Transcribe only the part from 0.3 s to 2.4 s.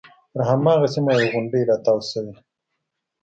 پر هماغه سیمه یوه غونډۍ راتاو شوې.